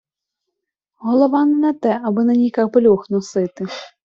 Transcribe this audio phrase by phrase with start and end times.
[1.01, 3.65] Голова не на те, аби на ній капелюх носити.